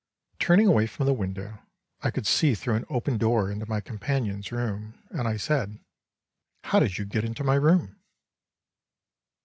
[0.39, 1.59] Turning away from the window,
[2.01, 5.77] I could see through an open door into my companion's room, and I said,
[6.63, 7.97] "How did you get into my room?"